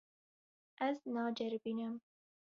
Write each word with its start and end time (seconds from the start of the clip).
Ez 0.87 0.95
naceribînim. 1.17 1.95